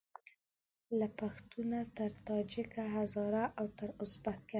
له 0.99 1.07
پښتونه 1.19 1.77
تر 1.97 2.09
تاجیکه 2.27 2.83
هزاره 2.95 3.43
او 3.59 3.65
تر 3.77 3.89
اوزبیکه 4.01 4.47